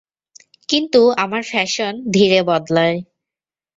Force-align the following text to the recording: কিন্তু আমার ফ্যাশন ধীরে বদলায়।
কিন্তু 0.69 1.01
আমার 1.17 1.41
ফ্যাশন 1.43 1.93
ধীরে 2.13 2.39
বদলায়। 2.43 2.97